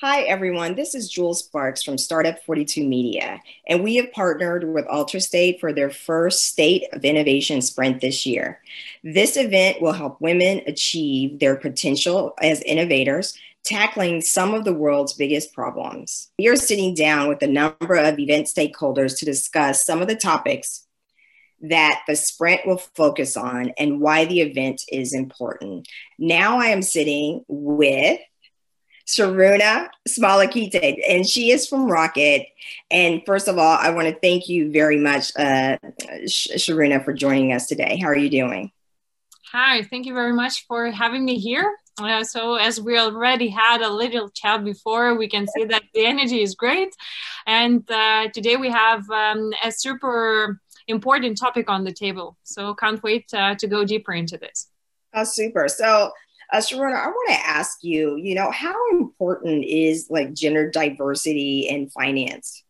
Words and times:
Hi, 0.00 0.20
everyone. 0.22 0.76
This 0.76 0.94
is 0.94 1.10
Jewell 1.10 1.34
Sparks 1.34 1.82
from 1.82 1.98
Startup 1.98 2.38
42 2.44 2.86
Media, 2.86 3.42
and 3.66 3.82
we 3.82 3.96
have 3.96 4.12
partnered 4.12 4.72
with 4.72 4.86
alter.state 4.86 5.58
for 5.58 5.72
their 5.72 5.90
first 5.90 6.44
State 6.44 6.84
of 6.92 7.04
Innovation 7.04 7.60
Sprint 7.60 8.00
this 8.00 8.24
year. 8.24 8.60
This 9.02 9.36
event 9.36 9.82
will 9.82 9.90
help 9.90 10.20
women 10.20 10.62
achieve 10.68 11.40
their 11.40 11.56
potential 11.56 12.34
as 12.40 12.62
innovators, 12.62 13.36
tackling 13.64 14.20
some 14.20 14.54
of 14.54 14.64
the 14.64 14.72
world's 14.72 15.14
biggest 15.14 15.52
problems. 15.52 16.30
We 16.38 16.46
are 16.46 16.54
sitting 16.54 16.94
down 16.94 17.28
with 17.28 17.42
a 17.42 17.48
number 17.48 17.96
of 17.96 18.20
event 18.20 18.46
stakeholders 18.46 19.18
to 19.18 19.24
discuss 19.24 19.84
some 19.84 20.00
of 20.00 20.06
the 20.06 20.14
topics 20.14 20.86
that 21.60 22.02
the 22.06 22.14
sprint 22.14 22.60
will 22.64 22.78
focus 22.78 23.36
on 23.36 23.72
and 23.76 24.00
why 24.00 24.26
the 24.26 24.42
event 24.42 24.80
is 24.92 25.12
important. 25.12 25.88
Now 26.20 26.60
I 26.60 26.66
am 26.66 26.82
sitting 26.82 27.44
with 27.48 28.20
Sarune 29.08 29.88
Smalakytė, 30.06 30.98
and 31.08 31.26
she 31.26 31.50
is 31.50 31.66
from 31.66 31.88
ROCKIT. 31.88 32.46
And 32.90 33.22
first 33.24 33.48
of 33.48 33.56
all, 33.56 33.78
I 33.80 33.88
want 33.88 34.06
to 34.08 34.14
thank 34.20 34.50
you 34.50 34.70
very 34.70 34.98
much, 34.98 35.32
uh, 35.36 35.78
Sharuna, 36.26 37.02
for 37.02 37.14
joining 37.14 37.54
us 37.54 37.66
today. 37.66 37.98
How 38.02 38.08
are 38.08 38.16
you 38.16 38.28
doing? 38.28 38.70
Hi, 39.50 39.82
thank 39.84 40.04
you 40.04 40.12
very 40.12 40.34
much 40.34 40.66
for 40.66 40.90
having 40.90 41.24
me 41.24 41.38
here. 41.38 41.74
Uh, 41.98 42.22
so, 42.22 42.56
as 42.56 42.80
we 42.80 42.98
already 42.98 43.48
had 43.48 43.80
a 43.80 43.88
little 43.88 44.28
chat 44.28 44.62
before, 44.62 45.14
we 45.14 45.26
can 45.26 45.46
see 45.48 45.64
that 45.64 45.84
the 45.94 46.04
energy 46.04 46.42
is 46.42 46.54
great. 46.54 46.94
And 47.46 47.90
uh, 47.90 48.28
today 48.34 48.56
we 48.56 48.70
have 48.70 49.08
um, 49.10 49.52
a 49.64 49.72
super 49.72 50.60
important 50.86 51.38
topic 51.38 51.70
on 51.70 51.84
the 51.84 51.92
table. 51.92 52.36
So, 52.42 52.74
can't 52.74 53.02
wait 53.02 53.32
uh, 53.32 53.54
to 53.54 53.66
go 53.66 53.86
deeper 53.86 54.12
into 54.12 54.36
this. 54.36 54.68
Oh, 55.14 55.24
super. 55.24 55.66
So, 55.66 56.12
uh, 56.52 56.58
Sarune, 56.58 56.94
I 56.94 57.08
want 57.08 57.28
to 57.30 57.46
ask 57.46 57.78
you, 57.82 58.16
you 58.16 58.34
know, 58.34 58.50
how 58.50 58.74
important 58.92 59.64
is 59.64 60.06
like 60.10 60.32
gender 60.32 60.70
diversity 60.70 61.68
in 61.68 61.90
finance? 61.90 62.64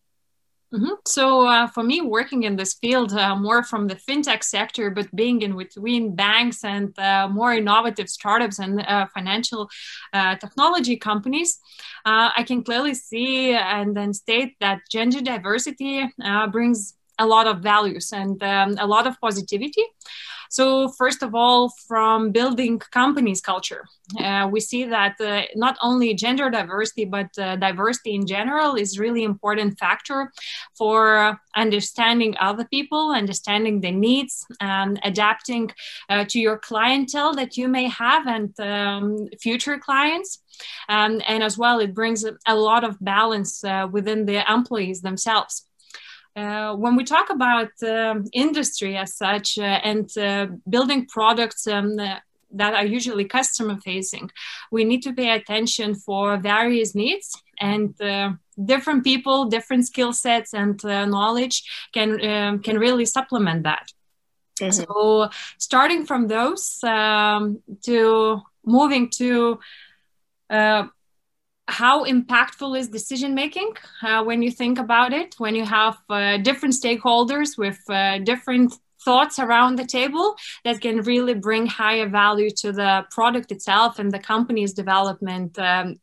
Mm-hmm. 0.72 0.94
So 1.06 1.46
uh, 1.46 1.66
for 1.66 1.82
me, 1.82 2.02
working 2.02 2.42
in 2.42 2.56
this 2.56 2.74
field, 2.74 3.14
uh, 3.14 3.34
more 3.34 3.62
from 3.62 3.86
the 3.86 3.94
fintech 3.94 4.42
sector, 4.44 4.90
but 4.90 5.14
being 5.16 5.40
in 5.40 5.56
between 5.56 6.14
banks 6.14 6.62
and 6.62 6.96
uh, 6.98 7.26
more 7.28 7.54
innovative 7.54 8.10
startups 8.10 8.58
and 8.58 8.82
uh, 8.82 9.06
financial 9.14 9.70
uh, 10.12 10.36
technology 10.36 10.96
companies, 10.96 11.58
uh, 12.04 12.30
I 12.36 12.42
can 12.42 12.62
clearly 12.62 12.94
see 12.94 13.54
and 13.54 13.96
then 13.96 14.12
state 14.12 14.56
that 14.60 14.80
gender 14.90 15.22
diversity 15.22 16.06
brings 16.52 16.94
a 17.18 17.26
lot 17.26 17.46
of 17.46 17.60
values 17.60 18.12
and 18.12 18.42
um, 18.42 18.76
a 18.78 18.86
lot 18.86 19.06
of 19.06 19.18
positivity. 19.20 19.84
So, 20.48 20.88
first 20.88 21.22
of 21.22 21.34
all, 21.34 21.70
from 21.86 22.30
building 22.32 22.78
companies 22.78 23.40
culture, 23.40 23.84
uh, 24.18 24.48
we 24.50 24.60
see 24.60 24.84
that 24.84 25.20
uh, 25.20 25.42
not 25.54 25.76
only 25.82 26.14
gender 26.14 26.50
diversity, 26.50 27.04
but 27.04 27.28
uh, 27.38 27.56
diversity 27.56 28.14
in 28.14 28.26
general 28.26 28.74
is 28.74 28.98
really 28.98 29.22
important 29.24 29.78
factor 29.78 30.32
for 30.76 31.38
understanding 31.54 32.34
other 32.40 32.64
people, 32.64 33.10
understanding 33.10 33.80
the 33.80 33.90
needs, 33.90 34.46
and 34.60 34.98
adapting 35.04 35.70
uh, 36.08 36.24
to 36.28 36.38
your 36.40 36.58
clientele 36.58 37.34
that 37.34 37.56
you 37.56 37.68
may 37.68 37.88
have 37.88 38.26
and 38.26 38.58
um, 38.60 39.28
future 39.40 39.78
clients. 39.78 40.42
Um, 40.88 41.20
and 41.26 41.42
as 41.42 41.56
well, 41.58 41.78
it 41.78 41.94
brings 41.94 42.24
a 42.46 42.54
lot 42.54 42.84
of 42.84 42.96
balance 43.00 43.62
uh, 43.62 43.86
within 43.90 44.26
the 44.26 44.50
employees 44.50 45.02
themselves. 45.02 45.67
Uh, 46.38 46.72
when 46.76 46.94
we 46.94 47.04
talk 47.04 47.30
about 47.30 47.70
um, 47.82 48.24
industry 48.32 48.96
as 48.96 49.16
such 49.16 49.58
uh, 49.58 49.80
and 49.90 50.16
uh, 50.18 50.46
building 50.68 51.04
products 51.06 51.66
um, 51.66 51.96
that 51.96 52.74
are 52.74 52.86
usually 52.86 53.24
customer 53.24 53.76
facing, 53.84 54.30
we 54.70 54.84
need 54.84 55.02
to 55.02 55.12
pay 55.12 55.30
attention 55.30 55.94
for 55.96 56.36
various 56.36 56.94
needs 56.94 57.42
and 57.60 58.00
uh, 58.00 58.30
different 58.64 59.02
people, 59.02 59.46
different 59.46 59.84
skill 59.86 60.12
sets 60.12 60.54
and 60.54 60.84
uh, 60.84 61.06
knowledge 61.06 61.56
can 61.92 62.10
um, 62.24 62.60
can 62.60 62.78
really 62.78 63.06
supplement 63.06 63.64
that. 63.64 63.86
Mm-hmm. 64.60 64.70
So 64.70 65.30
starting 65.58 66.06
from 66.06 66.28
those 66.28 66.78
um, 66.84 67.62
to 67.86 68.40
moving 68.64 69.10
to 69.10 69.58
uh, 70.50 70.86
how 71.68 72.04
impactful 72.04 72.78
is 72.78 72.88
decision 72.88 73.34
making 73.34 73.72
uh, 74.02 74.24
when 74.24 74.42
you 74.42 74.50
think 74.50 74.78
about 74.78 75.12
it 75.12 75.34
when 75.38 75.54
you 75.54 75.64
have 75.64 75.98
uh, 76.08 76.38
different 76.38 76.74
stakeholders 76.74 77.58
with 77.58 77.78
uh, 77.90 78.18
different 78.18 78.74
thoughts 79.04 79.38
around 79.38 79.76
the 79.76 79.86
table 79.86 80.34
that 80.64 80.80
can 80.80 81.02
really 81.02 81.34
bring 81.34 81.66
higher 81.66 82.08
value 82.08 82.50
to 82.50 82.72
the 82.72 83.04
product 83.10 83.52
itself 83.52 83.98
and 83.98 84.10
the 84.10 84.18
company's 84.18 84.72
development 84.72 85.58
um, 85.58 85.94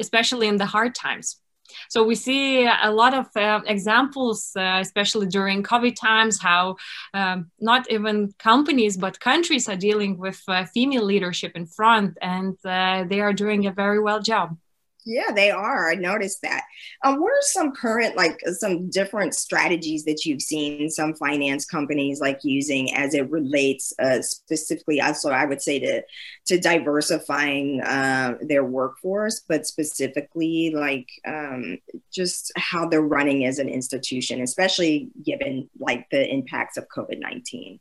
especially 0.00 0.48
in 0.48 0.56
the 0.56 0.66
hard 0.66 0.94
times 0.94 1.42
so 1.88 2.04
we 2.04 2.14
see 2.14 2.66
a 2.66 2.90
lot 2.90 3.14
of 3.14 3.26
uh, 3.36 3.60
examples, 3.66 4.52
uh, 4.56 4.78
especially 4.80 5.26
during 5.26 5.62
COVID 5.62 5.96
times, 5.96 6.40
how 6.40 6.76
um, 7.14 7.50
not 7.60 7.90
even 7.90 8.32
companies 8.38 8.96
but 8.96 9.20
countries 9.20 9.68
are 9.68 9.76
dealing 9.76 10.18
with 10.18 10.42
uh, 10.48 10.64
female 10.66 11.04
leadership 11.04 11.52
in 11.54 11.66
front, 11.66 12.18
and 12.20 12.56
uh, 12.64 13.04
they 13.08 13.20
are 13.20 13.32
doing 13.32 13.66
a 13.66 13.72
very 13.72 14.00
well 14.00 14.20
job. 14.20 14.56
Yeah, 15.04 15.32
they 15.34 15.50
are. 15.50 15.90
I 15.90 15.96
noticed 15.96 16.42
that. 16.42 16.62
Um, 17.04 17.20
what 17.20 17.32
are 17.32 17.42
some 17.42 17.72
current, 17.72 18.16
like 18.16 18.38
some 18.58 18.88
different 18.88 19.34
strategies 19.34 20.04
that 20.04 20.24
you've 20.24 20.42
seen 20.42 20.88
some 20.90 21.14
finance 21.14 21.64
companies 21.64 22.20
like 22.20 22.38
using 22.44 22.94
as 22.94 23.12
it 23.12 23.28
relates 23.28 23.92
uh, 23.98 24.22
specifically, 24.22 25.00
also 25.00 25.30
I 25.30 25.44
would 25.44 25.60
say 25.60 25.80
to 25.80 26.02
to 26.46 26.58
diversifying 26.58 27.80
uh, 27.82 28.36
their 28.42 28.64
workforce, 28.64 29.42
but 29.48 29.66
specifically 29.66 30.72
like 30.74 31.08
um, 31.26 31.78
just 32.12 32.52
how 32.56 32.88
they're 32.88 33.02
running 33.02 33.44
as 33.44 33.58
an 33.58 33.68
institution, 33.68 34.40
especially 34.40 35.10
given 35.24 35.68
like 35.80 36.06
the 36.10 36.28
impacts 36.28 36.76
of 36.76 36.86
COVID 36.96 37.18
nineteen. 37.18 37.80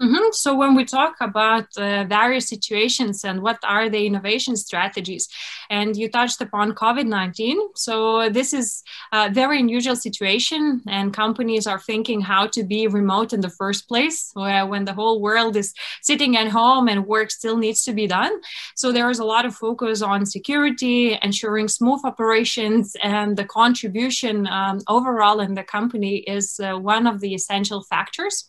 Mm-hmm. 0.00 0.28
So 0.30 0.54
when 0.54 0.76
we 0.76 0.84
talk 0.84 1.16
about 1.20 1.66
uh, 1.76 2.04
various 2.04 2.48
situations 2.48 3.24
and 3.24 3.42
what 3.42 3.58
are 3.64 3.90
the 3.90 4.06
innovation 4.06 4.56
strategies, 4.56 5.28
and 5.70 5.96
you 5.96 6.08
touched 6.08 6.40
upon 6.40 6.76
COVID-19. 6.76 7.56
So 7.74 8.28
this 8.30 8.52
is 8.52 8.84
a 9.12 9.28
very 9.28 9.58
unusual 9.58 9.96
situation, 9.96 10.82
and 10.86 11.12
companies 11.12 11.66
are 11.66 11.80
thinking 11.80 12.20
how 12.20 12.46
to 12.46 12.62
be 12.62 12.86
remote 12.86 13.32
in 13.32 13.40
the 13.40 13.50
first 13.50 13.88
place, 13.88 14.30
where 14.34 14.64
when 14.66 14.84
the 14.84 14.94
whole 14.94 15.20
world 15.20 15.56
is 15.56 15.74
sitting 16.02 16.36
at 16.36 16.46
home 16.46 16.86
and 16.86 17.04
work 17.06 17.32
still 17.32 17.56
needs 17.56 17.82
to 17.82 17.92
be 17.92 18.06
done. 18.06 18.32
So 18.76 18.92
there 18.92 19.10
is 19.10 19.18
a 19.18 19.24
lot 19.24 19.46
of 19.46 19.56
focus 19.56 20.00
on 20.00 20.26
security, 20.26 21.18
ensuring 21.22 21.66
smooth 21.66 22.02
operations, 22.04 22.94
and 23.02 23.36
the 23.36 23.44
contribution 23.44 24.46
um, 24.46 24.78
overall 24.86 25.40
in 25.40 25.54
the 25.54 25.64
company 25.64 26.18
is 26.18 26.60
uh, 26.60 26.78
one 26.78 27.08
of 27.08 27.18
the 27.18 27.34
essential 27.34 27.82
factors. 27.82 28.48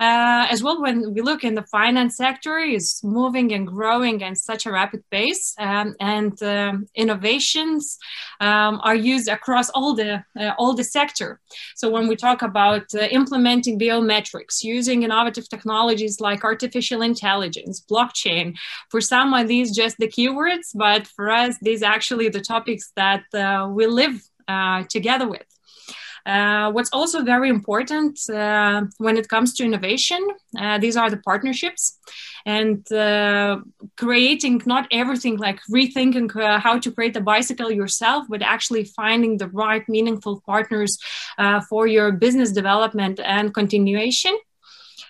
Uh, 0.00 0.46
as 0.48 0.62
well, 0.62 0.80
when 0.80 1.12
we 1.12 1.20
look 1.20 1.42
in 1.42 1.56
the 1.56 1.64
finance 1.64 2.16
sector, 2.16 2.56
is 2.58 3.00
moving 3.02 3.52
and 3.52 3.66
growing 3.66 4.22
at 4.22 4.38
such 4.38 4.64
a 4.64 4.70
rapid 4.70 5.02
pace, 5.10 5.54
um, 5.58 5.94
and 5.98 6.40
um, 6.42 6.86
innovations 6.94 7.98
um, 8.40 8.80
are 8.84 8.94
used 8.94 9.28
across 9.28 9.70
all 9.70 9.94
the 9.94 10.22
uh, 10.38 10.52
all 10.56 10.72
the 10.72 10.84
sector. 10.84 11.40
So 11.74 11.90
when 11.90 12.06
we 12.06 12.14
talk 12.14 12.42
about 12.42 12.86
uh, 12.94 13.08
implementing 13.10 13.76
biometrics, 13.76 14.62
using 14.62 15.02
innovative 15.02 15.48
technologies 15.48 16.20
like 16.20 16.44
artificial 16.44 17.02
intelligence, 17.02 17.84
blockchain, 17.90 18.56
for 18.90 19.00
some 19.00 19.34
of 19.34 19.48
these 19.48 19.74
just 19.74 19.96
the 19.98 20.06
keywords, 20.06 20.68
but 20.74 21.08
for 21.08 21.28
us, 21.28 21.56
these 21.60 21.82
actually 21.82 22.28
the 22.28 22.40
topics 22.40 22.92
that 22.94 23.24
uh, 23.34 23.68
we 23.68 23.86
live 23.86 24.22
uh, 24.46 24.84
together 24.88 25.28
with. 25.28 25.47
Uh, 26.28 26.70
what's 26.72 26.90
also 26.92 27.22
very 27.22 27.48
important 27.48 28.18
uh, 28.28 28.82
when 28.98 29.16
it 29.16 29.28
comes 29.28 29.54
to 29.54 29.64
innovation, 29.64 30.20
uh, 30.58 30.76
these 30.78 30.96
are 30.96 31.08
the 31.08 31.16
partnerships 31.16 31.98
and 32.44 32.90
uh, 32.92 33.58
creating 33.96 34.60
not 34.66 34.86
everything 34.90 35.36
like 35.38 35.58
rethinking 35.72 36.28
uh, 36.36 36.58
how 36.58 36.78
to 36.78 36.92
create 36.92 37.16
a 37.16 37.20
bicycle 37.20 37.70
yourself, 37.72 38.26
but 38.28 38.42
actually 38.42 38.84
finding 38.84 39.38
the 39.38 39.48
right 39.48 39.88
meaningful 39.88 40.42
partners 40.44 40.98
for 41.68 41.86
your 41.86 42.12
business 42.12 42.52
development 42.52 43.20
and 43.24 43.54
continuation. 43.54 44.36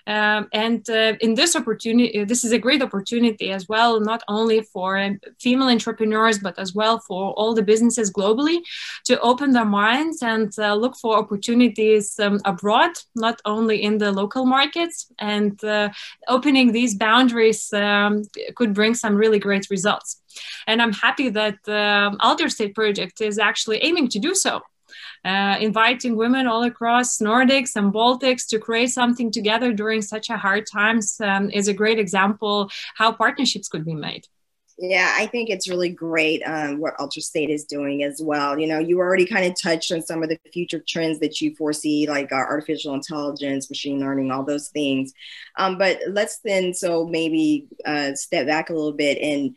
Um, 0.09 0.49
and 0.55 0.89
uh, 0.89 1.15
in 1.21 1.35
this 1.35 1.55
opportunity, 1.55 2.25
this 2.25 2.43
is 2.43 2.53
a 2.53 2.59
great 2.59 2.83
opportunity 2.83 3.51
as 3.51 3.69
well, 3.69 4.01
not 4.01 4.23
only 4.27 4.63
for 4.63 4.97
um, 4.97 5.21
female 5.39 5.69
entrepreneurs, 5.69 6.39
but 6.39 6.59
as 6.59 6.75
well 6.75 6.99
for 7.01 7.33
all 7.33 7.55
the 7.55 7.63
businesses 7.63 8.11
globally 8.11 8.61
to 9.05 9.21
open 9.21 9.53
their 9.53 9.67
minds 9.67 10.23
and 10.23 10.51
uh, 10.59 10.75
look 10.75 10.97
for 10.97 11.19
opportunities 11.19 12.19
um, 12.19 12.41
abroad, 12.47 12.93
not 13.15 13.39
only 13.45 13.83
in 13.83 13.99
the 13.99 14.11
local 14.11 14.47
markets. 14.47 15.07
And 15.19 15.63
uh, 15.63 15.91
opening 16.27 16.73
these 16.73 16.95
boundaries 16.95 17.71
um, 17.75 18.23
could 18.57 18.73
bring 18.73 18.95
some 18.95 19.15
really 19.15 19.39
great 19.39 19.69
results. 19.69 20.23
And 20.67 20.81
I'm 20.81 20.93
happy 20.93 21.29
that 21.31 21.59
the 21.65 21.79
um, 21.79 22.17
alter.state 22.21 22.75
project 22.75 23.21
is 23.21 23.39
actually 23.39 23.85
aiming 23.85 24.09
to 24.09 24.19
do 24.19 24.35
so 24.35 24.63
uh, 25.25 25.57
inviting 25.61 26.17
women 26.17 26.47
all 26.47 26.65
across 26.65 27.19
Nordics 27.19 27.77
and 27.77 27.93
Baltics 27.93 28.47
to 28.49 28.59
create 28.59 28.91
something 28.91 29.31
together 29.31 29.73
during 29.73 30.03
such 30.03 30.31
a 30.31 30.37
hard 30.37 30.65
times 30.71 31.21
um, 31.21 31.51
is 31.51 31.69
a 31.69 31.75
great 31.75 31.99
example 31.99 32.71
how 32.95 33.13
partnerships 33.13 33.69
could 33.69 33.85
be 33.85 33.95
made. 33.95 34.27
Yeah, 34.81 35.13
I 35.17 35.27
think 35.27 35.51
it's 35.51 35.69
really 35.69 35.89
great 35.89 36.41
um, 36.47 36.79
what 36.79 36.95
alter.state 37.01 37.51
is 37.51 37.65
doing 37.65 38.05
as 38.05 38.21
well. 38.23 38.57
You 38.57 38.69
know, 38.69 38.79
you 38.79 38.99
already 38.99 39.27
kind 39.27 39.45
of 39.45 39.61
touched 39.61 39.91
on 39.91 40.03
some 40.03 40.23
of 40.23 40.29
the 40.29 40.39
future 40.53 40.81
trends 40.87 41.19
that 41.19 41.41
you 41.41 41.53
foresee, 41.57 42.07
like 42.09 42.31
uh, 42.31 42.37
artificial 42.37 42.95
intelligence, 42.95 43.69
machine 43.69 43.99
learning, 43.99 44.31
all 44.31 44.45
those 44.45 44.69
things. 44.69 45.13
Um, 45.57 45.79
but 45.79 45.99
let's 46.09 46.39
then 46.45 46.75
so 46.75 47.09
maybe 47.09 47.67
uh, 47.85 48.15
step 48.15 48.47
back 48.47 48.71
a 48.71 48.73
little 48.73 48.93
bit 48.93 49.19
and 49.19 49.57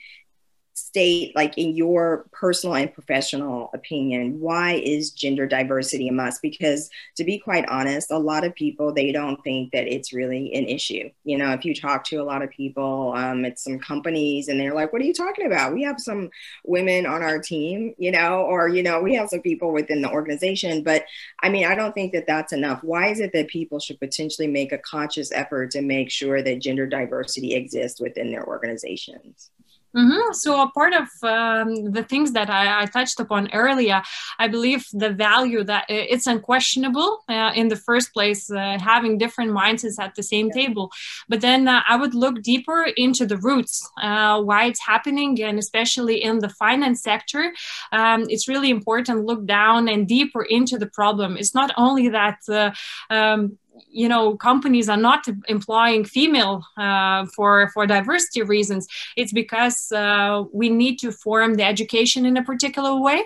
state, 0.82 1.36
like 1.36 1.58
in 1.58 1.76
your 1.76 2.26
personal 2.32 2.76
and 2.76 2.94
professional 2.94 3.70
opinion, 3.74 4.40
why 4.40 4.74
is 4.74 5.12
gender 5.12 5.46
diversity 5.48 6.08
a 6.08 6.12
must? 6.12 6.42
Because 6.42 6.90
to 7.18 7.24
be 7.24 7.38
quite 7.38 7.68
honest, 7.70 8.12
a 8.12 8.18
lot 8.18 8.44
of 8.44 8.56
people 8.56 8.94
they 8.94 9.12
don't 9.12 9.42
think 9.44 9.72
that 9.72 9.88
it's 9.88 10.14
really 10.14 10.54
an 10.54 10.66
issue. 10.66 11.10
You 11.24 11.38
know, 11.38 11.52
if 11.52 11.66
you 11.66 11.74
talk 11.74 12.04
to 12.06 12.18
a 12.18 12.24
lot 12.24 12.42
of 12.42 12.50
people 12.50 13.14
um, 13.16 13.46
at 13.46 13.60
some 13.60 13.80
companies, 13.80 14.48
and 14.48 14.60
they're 14.60 14.74
like, 14.74 14.92
"What 14.92 15.02
are 15.02 15.06
you 15.06 15.14
talking 15.14 15.46
about? 15.46 15.74
We 15.74 15.84
have 15.84 16.00
some 16.00 16.30
women 16.66 17.06
on 17.06 17.22
our 17.22 17.40
team, 17.40 17.94
you 17.98 18.12
know, 18.12 18.42
or 18.42 18.68
you 18.68 18.84
know, 18.84 19.02
we 19.02 19.16
have 19.16 19.30
some 19.30 19.42
people 19.42 19.72
within 19.72 20.02
the 20.02 20.12
organization." 20.12 20.84
But 20.84 21.06
I 21.42 21.50
mean, 21.50 21.66
I 21.66 21.76
don't 21.76 21.94
think 21.94 22.14
that 22.14 22.28
that's 22.28 22.54
enough. 22.54 22.84
Why 22.84 23.08
is 23.08 23.20
it 23.20 23.34
that 23.34 23.48
people 23.48 23.80
should 23.80 24.00
potentially 24.00 24.48
make 24.48 24.72
a 24.72 24.78
conscious 24.78 25.32
effort 25.32 25.72
to 25.72 25.82
make 25.82 26.10
sure 26.12 26.42
that 26.42 26.62
gender 26.62 26.88
diversity 26.88 27.54
exists 27.54 28.00
within 28.02 28.32
their 28.32 28.46
organizations? 28.46 29.52
Mm-hmm. 29.96 30.34
So, 30.34 30.62
a 30.62 30.72
part 30.72 30.94
of 30.94 31.08
um, 31.24 31.92
the 31.92 32.04
things 32.04 32.32
that 32.32 32.50
I, 32.50 32.84
I, 32.84 32.86
touched 32.86 33.20
upon 33.20 33.52
earlier, 33.52 34.02
I 34.40 34.48
believe 34.48 34.86
the 34.94 35.10
value 35.10 35.66
that 35.66 35.86
it's 35.90 36.28
unquestionable 36.28 37.20
uh, 37.28 37.52
in 37.54 37.68
the 37.68 37.76
first 37.76 38.14
place, 38.14 38.50
uh, 38.50 38.78
having 38.80 39.18
different 39.18 39.52
mindsets 39.52 40.00
at 40.00 40.16
the 40.16 40.24
same 40.24 40.50
table. 40.50 40.92
But 41.28 41.42
then 41.42 41.68
uh, 41.68 41.82
I 41.88 41.98
would 41.98 42.16
look 42.16 42.42
deeper 42.42 42.84
into 42.96 43.26
the 43.26 43.38
roots, 43.38 43.86
uh, 44.02 44.42
why 44.42 44.66
it's 44.66 44.80
happening, 44.80 45.42
and 45.44 45.60
especially 45.60 46.24
in 46.24 46.40
the 46.40 46.50
finance 46.50 47.02
sector, 47.02 47.52
um, 47.92 48.26
it's 48.30 48.48
really 48.48 48.70
important 48.70 49.26
look 49.26 49.46
down 49.46 49.90
and 49.90 50.08
deeper 50.08 50.44
into 50.44 50.78
the 50.78 50.88
problem. 50.88 51.36
It's 51.36 51.54
not 51.54 51.72
only 51.76 52.08
that 52.10 52.40
uh, 52.48 52.72
um, 53.10 53.58
you 53.90 54.08
know 54.08 54.36
companies 54.38 54.90
are 54.90 54.98
not 54.98 55.26
employing 55.48 56.06
female 56.06 56.64
uh, 56.78 57.26
for 57.36 57.70
for 57.74 57.86
diversity 57.88 58.42
reasons. 58.42 58.88
It's 59.18 59.34
because 59.34 59.92
uh, 59.92 60.44
we 60.54 60.70
need 60.70 60.98
to 61.00 61.12
form 61.12 61.56
the 61.56 61.64
education 61.64 62.26
in 62.26 62.38
a 62.38 62.44
particular 62.44 63.00
way 63.00 63.24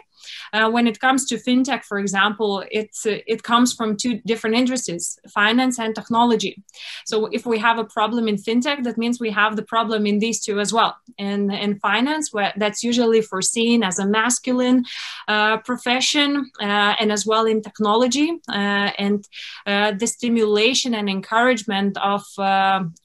uh, 0.54 0.70
when 0.70 0.88
it 0.88 1.00
comes 1.00 1.26
to 1.28 1.38
fintech, 1.38 1.84
for 1.84 2.00
example, 2.00 2.64
it's, 2.72 3.06
uh, 3.06 3.20
it 3.28 3.44
comes 3.44 3.74
from 3.74 3.98
two 3.98 4.20
different 4.26 4.56
industries, 4.56 5.20
finance 5.34 5.80
and 5.80 5.96
technology. 5.96 6.64
So 7.06 7.28
if 7.28 7.46
we 7.46 7.60
have 7.60 7.78
a 7.80 7.86
problem 7.86 8.28
in 8.28 8.36
fintech, 8.36 8.84
that 8.84 8.98
means 8.98 9.20
we 9.20 9.32
have 9.32 9.56
the 9.56 9.64
problem 9.64 10.06
in 10.06 10.20
these 10.20 10.42
two 10.44 10.60
as 10.60 10.74
well. 10.74 10.98
And 11.18 11.52
in 11.54 11.80
finance, 11.80 12.34
where 12.34 12.54
that's 12.58 12.84
usually 12.84 13.22
foreseen 13.22 13.84
as 13.84 14.00
a 14.00 14.06
masculine 14.06 14.86
uh, 15.28 15.58
profession, 15.58 16.52
uh, 16.62 16.96
and 17.00 17.12
as 17.12 17.26
well 17.26 17.46
in 17.46 17.62
technology, 17.62 18.40
uh, 18.50 18.92
and 18.98 19.28
uh, 19.66 19.92
the 19.92 20.08
stimulation 20.08 20.94
and 20.94 21.10
encouragement 21.10 21.98
of 21.98 22.24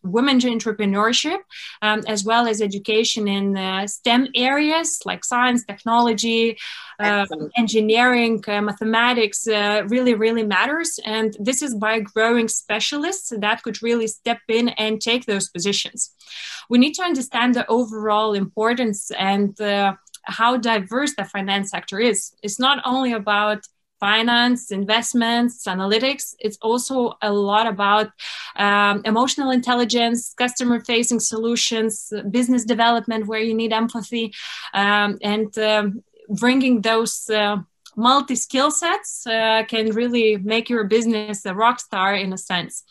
women 0.02 0.40
entrepreneurship, 0.40 1.38
um, 1.82 2.02
as 2.06 2.24
well 2.24 2.46
as 2.46 2.62
education 2.62 3.28
in 3.28 3.88
STEM 3.88 4.28
areas 4.34 5.00
like 5.04 5.24
science, 5.24 5.64
technology, 5.64 6.58
uh, 7.00 7.26
engineering, 7.56 8.42
uh, 8.46 8.60
mathematics 8.60 9.46
uh, 9.48 9.82
really, 9.88 10.14
really 10.14 10.44
matters. 10.44 10.98
And 11.04 11.36
this 11.40 11.62
is 11.62 11.74
by 11.74 12.00
growing 12.00 12.48
specialists 12.48 13.32
that 13.36 13.62
could 13.62 13.82
really 13.82 14.06
step 14.06 14.38
in 14.48 14.68
and 14.70 15.00
take 15.00 15.26
those 15.26 15.48
positions. 15.48 16.14
We 16.68 16.78
need 16.78 16.94
to 16.94 17.02
understand 17.02 17.54
the 17.54 17.66
overall 17.68 18.34
importance 18.34 19.10
and 19.12 19.58
uh, 19.60 19.94
how 20.24 20.56
diverse 20.56 21.14
the 21.16 21.24
finance 21.24 21.70
sector 21.70 21.98
is. 21.98 22.32
It's 22.42 22.58
not 22.58 22.82
only 22.84 23.12
about 23.12 23.60
finance, 24.00 24.70
investments, 24.70 25.66
analytics. 25.66 26.34
It's 26.38 26.56
also 26.62 27.14
a 27.20 27.32
lot 27.32 27.66
about 27.66 28.08
um, 28.56 29.02
emotional 29.04 29.50
intelligence, 29.50 30.34
customer 30.36 30.80
facing 30.80 31.20
solutions, 31.20 32.10
business 32.30 32.64
development 32.64 33.26
where 33.26 33.40
you 33.40 33.54
need 33.54 33.72
empathy, 33.72 34.32
um, 34.72 35.18
and 35.22 35.56
um, 35.58 36.02
bringing 36.30 36.80
those 36.80 37.28
uh, 37.28 37.58
multi 37.96 38.36
skill 38.36 38.70
sets 38.70 39.26
uh, 39.26 39.64
can 39.68 39.90
really 39.90 40.36
make 40.36 40.70
your 40.70 40.84
business 40.84 41.44
a 41.44 41.54
rock 41.54 41.80
star 41.80 42.14
in 42.14 42.32
a 42.32 42.38
sense. 42.38 42.84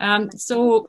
Um, 0.00 0.30
so 0.30 0.88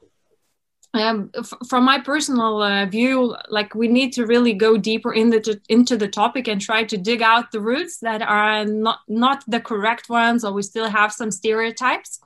um, 0.93 1.31
from 1.67 1.83
my 1.83 1.99
personal 1.99 2.61
uh, 2.61 2.85
view, 2.85 3.35
like 3.49 3.75
we 3.75 3.87
need 3.87 4.13
to 4.13 4.25
really 4.25 4.53
go 4.53 4.77
deeper 4.77 5.13
in 5.13 5.29
the 5.29 5.59
into 5.69 5.97
the 5.97 6.07
topic 6.07 6.47
and 6.47 6.61
try 6.61 6.83
to 6.83 6.97
dig 6.97 7.21
out 7.21 7.51
the 7.51 7.59
roots 7.59 7.99
that 7.99 8.21
are 8.21 8.65
not 8.65 8.99
not 9.07 9.43
the 9.47 9.59
correct 9.59 10.09
ones, 10.09 10.43
or 10.43 10.53
we 10.53 10.61
still 10.63 10.89
have 10.89 11.11
some 11.11 11.31
stereotypes. 11.31 12.19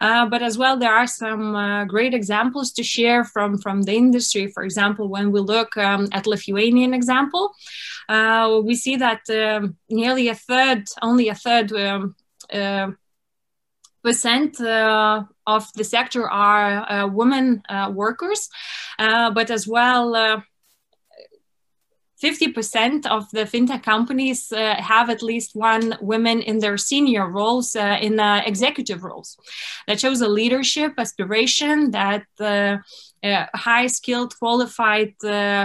Uh, 0.00 0.26
but 0.26 0.42
as 0.42 0.56
well, 0.56 0.76
there 0.76 0.94
are 0.94 1.06
some 1.06 1.54
uh, 1.56 1.84
great 1.84 2.14
examples 2.14 2.72
to 2.72 2.82
share 2.82 3.24
from 3.24 3.58
from 3.58 3.82
the 3.82 3.94
industry. 3.94 4.48
For 4.48 4.62
example, 4.62 5.08
when 5.08 5.30
we 5.30 5.40
look 5.40 5.76
um, 5.76 6.08
at 6.12 6.26
Lithuanian 6.26 6.94
example, 6.94 7.52
uh, 8.08 8.60
we 8.64 8.74
see 8.74 8.96
that 8.96 9.20
um, 9.30 9.76
nearly 9.88 10.28
a 10.28 10.34
third, 10.34 10.84
only 11.02 11.28
a 11.28 11.34
third. 11.34 11.72
Uh, 14.08 14.12
percent 14.12 14.60
uh, 14.60 15.24
of 15.46 15.72
the 15.74 15.84
sector 15.84 16.28
are 16.30 16.90
uh, 16.90 17.06
women 17.06 17.62
uh, 17.68 17.90
workers, 17.94 18.48
uh, 18.98 19.30
but 19.30 19.50
as 19.50 19.66
well. 19.66 20.42
50% 22.20 23.06
uh, 23.06 23.16
of 23.16 23.30
the 23.30 23.44
fintech 23.44 23.82
companies 23.84 24.50
uh, 24.50 24.74
have 24.78 25.08
at 25.08 25.22
least 25.22 25.54
one 25.54 25.96
woman 26.00 26.40
in 26.42 26.58
their 26.58 26.76
senior 26.76 27.30
roles 27.30 27.76
in 27.76 28.18
executive 28.46 29.04
roles 29.04 29.36
that 29.86 30.00
shows 30.00 30.20
a 30.20 30.28
leadership 30.28 30.92
aspiration 30.98 31.92
that 31.92 32.24
high 33.54 33.88
skilled 33.88 34.32
qualified 34.38 35.14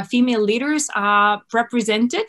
female 0.09 0.43
leaders 0.43 0.89
are 0.95 1.41
represented 1.53 2.27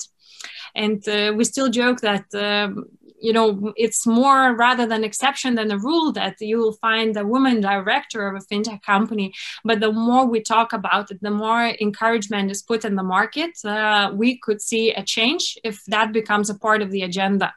and 0.75 1.03
we 1.37 1.45
still 1.45 1.69
joke 1.69 2.01
that 2.01 2.25
um, 2.35 2.85
you 3.25 3.33
know 3.33 3.73
it's 3.77 4.07
more 4.07 4.55
rather 4.55 4.87
than 4.87 5.03
exception 5.03 5.55
than 5.55 5.71
a 5.71 5.79
rule 5.79 6.13
that 6.13 6.37
you 6.41 6.59
will 6.59 6.77
find 6.89 7.17
a 7.17 7.27
woman 7.35 7.61
director 7.61 8.21
of 8.29 8.35
a 8.37 8.47
fintech 8.49 8.83
company. 8.83 9.33
But 9.65 9.81
the 9.81 9.93
more 9.93 10.27
we 10.27 10.41
talk 10.41 10.73
about 10.73 11.11
it 11.11 11.21
the 11.23 11.37
more 11.45 11.65
encouragement 11.87 12.51
is 12.51 12.63
put 12.63 12.85
in 12.85 12.95
the 12.97 13.09
market 13.17 13.53
uh, 13.65 14.11
we 14.23 14.39
could 14.45 14.61
see 14.61 14.85
a 14.93 15.03
change 15.03 15.45
if 15.65 15.77
that 15.95 16.13
becomes 16.13 16.51
a 16.51 16.59
part 16.67 16.81
of 16.83 16.91
the 16.91 17.03
agenda. 17.03 17.55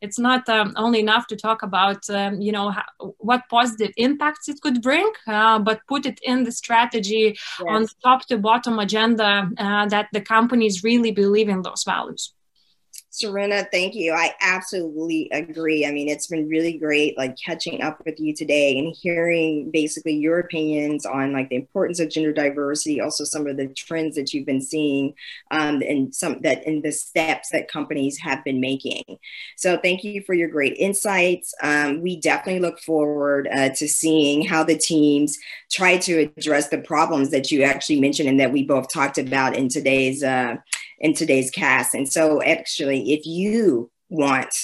It's 0.00 0.18
not 0.18 0.48
um, 0.48 0.74
only 0.76 1.00
enough 1.00 1.26
to 1.28 1.36
talk 1.36 1.62
about 1.62 2.08
um, 2.10 2.40
you 2.46 2.52
know 2.52 2.70
how, 2.70 2.88
what 3.30 3.42
positive 3.48 3.92
impacts 3.96 4.48
it 4.48 4.60
could 4.60 4.82
bring 4.82 5.10
uh, 5.26 5.58
but 5.58 5.86
put 5.88 6.06
it 6.06 6.18
in 6.22 6.44
the 6.44 6.52
strategy 6.52 7.26
yes. 7.34 7.68
on 7.68 7.86
top 8.04 8.26
to 8.26 8.38
bottom 8.38 8.78
agenda 8.78 9.50
uh, 9.58 9.86
that 9.86 10.08
the 10.12 10.20
companies 10.20 10.84
really 10.84 11.12
believe 11.22 11.48
in 11.48 11.62
those 11.62 11.84
values 11.84 12.32
Sarune, 13.18 13.66
thank 13.72 13.94
you. 13.94 14.12
I 14.12 14.34
absolutely 14.40 15.28
agree. 15.32 15.84
I 15.84 15.90
mean, 15.90 16.08
it's 16.08 16.28
been 16.28 16.48
really 16.48 16.78
great 16.78 17.18
like 17.18 17.36
catching 17.36 17.82
up 17.82 18.00
with 18.04 18.20
you 18.20 18.34
today 18.34 18.78
and 18.78 18.94
hearing 18.94 19.70
basically 19.72 20.14
your 20.14 20.38
opinions 20.38 21.04
on 21.04 21.32
like 21.32 21.48
the 21.48 21.56
importance 21.56 21.98
of 22.00 22.10
gender 22.10 22.32
diversity, 22.32 23.00
also 23.00 23.24
some 23.24 23.46
of 23.46 23.56
the 23.56 23.68
trends 23.68 24.14
that 24.16 24.32
you've 24.32 24.46
been 24.46 24.60
seeing 24.60 25.14
um, 25.50 25.82
and 25.82 26.14
some 26.14 26.40
that 26.42 26.64
in 26.66 26.82
the 26.82 26.92
steps 26.92 27.50
that 27.50 27.68
companies 27.68 28.18
have 28.18 28.44
been 28.44 28.60
making. 28.60 29.02
So 29.56 29.76
thank 29.78 30.04
you 30.04 30.22
for 30.22 30.34
your 30.34 30.48
great 30.48 30.76
insights. 30.76 31.54
Um, 31.62 32.02
we 32.02 32.20
definitely 32.20 32.60
look 32.60 32.78
forward 32.78 33.48
uh, 33.52 33.70
to 33.70 33.88
seeing 33.88 34.46
how 34.46 34.62
the 34.62 34.78
teams 34.78 35.38
try 35.70 35.98
to 35.98 36.30
address 36.36 36.68
the 36.68 36.78
problems 36.78 37.30
that 37.30 37.50
you 37.50 37.62
actually 37.62 38.00
mentioned 38.00 38.28
and 38.28 38.38
that 38.38 38.52
we 38.52 38.62
both 38.62 38.92
talked 38.92 39.18
about 39.18 39.56
in 39.56 39.68
today's 39.68 40.22
uh, 40.22 40.56
in 40.98 41.14
today's 41.14 41.50
cast. 41.50 41.94
And 41.94 42.10
so, 42.10 42.42
actually, 42.42 43.12
if 43.12 43.26
you 43.26 43.90
want, 44.08 44.54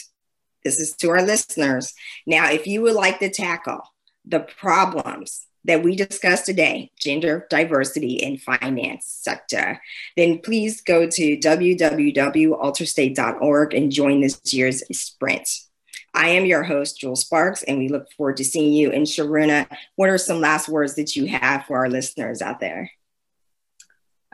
this 0.65 0.81
is 0.81 0.97
to 0.97 1.11
our 1.11 1.23
listeners. 1.23 1.95
Now, 2.27 2.51
if 2.51 2.67
you 2.67 2.83
would 2.83 2.95
like 2.95 3.21
to 3.21 3.31
tackle 3.31 3.83
the 4.25 4.41
problems 4.41 5.47
that 5.65 5.83
we 5.83 5.97
discussed 5.97 6.47
today, 6.47 6.91
gender 6.99 7.47
diversity 7.51 8.15
in 8.15 8.39
finance 8.39 9.07
sector, 9.07 9.83
then 10.17 10.39
please 10.39 10.81
go 10.81 11.07
to 11.09 11.37
www.alterstate.org 11.39 13.75
and 13.75 13.93
join 13.93 14.21
this 14.21 14.41
year's 14.53 14.83
sprint. 14.97 15.49
I 16.17 16.29
am 16.29 16.47
your 16.47 16.63
host, 16.63 17.01
Jewell 17.01 17.17
Sparks, 17.17 17.65
and 17.65 17.79
we 17.79 17.89
look 17.89 18.09
forward 18.13 18.37
to 18.37 18.45
seeing 18.45 18.73
you. 18.73 18.93
And 18.93 19.05
Sarune, 19.05 19.67
what 19.97 20.11
are 20.11 20.19
some 20.19 20.41
last 20.41 20.69
words 20.69 20.95
that 20.95 21.17
you 21.17 21.27
have 21.27 21.67
for 21.67 21.79
our 21.79 21.91
listeners 21.91 22.41
out 22.41 22.61
there? 22.61 22.93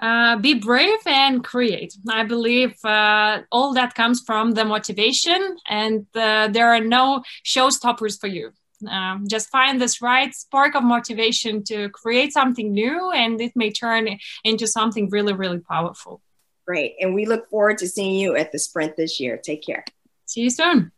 Uh, 0.01 0.37
be 0.37 0.55
brave 0.55 0.99
and 1.07 1.45
create. 1.45 1.95
I 2.09 2.25
believe 2.25 2.75
uh, 2.85 3.43
all 3.53 3.75
that 3.75 3.95
comes 3.95 4.23
from 4.25 4.53
the 4.53 4.65
motivation, 4.65 5.57
and 5.69 6.07
uh, 6.15 6.49
there 6.49 6.69
are 6.71 6.81
no 6.81 7.23
showstoppers 7.45 8.19
for 8.19 8.27
you. 8.27 8.53
Um, 8.89 9.27
just 9.29 9.51
find 9.51 9.79
this 9.79 10.01
right 10.01 10.35
spark 10.35 10.75
of 10.75 10.85
motivation 10.85 11.63
to 11.65 11.91
create 11.91 12.33
something 12.33 12.73
new, 12.73 13.11
and 13.11 13.41
it 13.41 13.53
may 13.55 13.71
turn 13.71 14.19
into 14.43 14.67
something 14.67 15.11
really, 15.11 15.35
really 15.35 15.61
powerful. 15.61 16.23
Great. 16.67 16.95
And 17.01 17.15
we 17.15 17.27
look 17.27 17.51
forward 17.51 17.79
to 17.79 17.89
seeing 17.89 18.15
you 18.15 18.37
at 18.37 18.53
the 18.53 18.59
sprint 18.59 18.97
this 18.97 19.21
year. 19.21 19.37
Take 19.37 19.65
care. 19.67 19.85
See 20.25 20.43
you 20.43 20.51
soon. 20.51 20.93